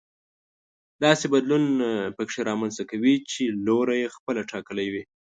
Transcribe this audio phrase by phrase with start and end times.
[1.03, 1.63] داسې بدلون
[2.15, 5.03] پکې رامنځته کوي چې لوری يې خپله ټاکلی وي.